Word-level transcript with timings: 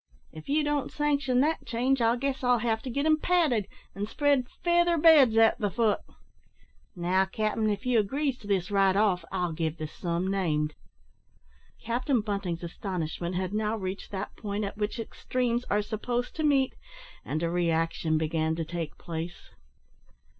If 0.31 0.49
you 0.49 0.63
don't 0.63 0.91
sanction 0.91 1.41
that 1.41 1.63
change, 1.63 2.01
I 2.01 2.15
guess 2.15 2.43
I'll 2.43 2.57
have 2.57 2.81
to 2.81 2.89
get 2.89 3.05
'em 3.05 3.19
padded, 3.19 3.67
and 3.93 4.09
spread 4.09 4.47
feather 4.63 4.97
beds 4.97 5.37
at 5.37 5.59
the 5.59 5.69
foot. 5.69 5.99
Now, 6.95 7.25
cap'n, 7.25 7.69
if 7.69 7.85
you 7.85 7.99
agrees 7.99 8.39
to 8.39 8.47
this 8.47 8.71
right 8.71 8.95
off, 8.95 9.23
I'll 9.31 9.51
give 9.53 9.77
the 9.77 9.85
sum 9.85 10.25
named." 10.31 10.73
Captain 11.83 12.21
Bunting's 12.21 12.63
astonishment 12.63 13.35
had 13.35 13.53
now 13.53 13.77
reached 13.77 14.09
that 14.09 14.35
point 14.35 14.63
at 14.63 14.75
which 14.75 14.97
extremes 14.99 15.65
are 15.65 15.83
supposed 15.83 16.35
to 16.37 16.43
meet, 16.43 16.73
and 17.23 17.43
a 17.43 17.49
reaction 17.51 18.17
began 18.17 18.55
to 18.55 18.65
take 18.65 18.97
place. 18.97 19.51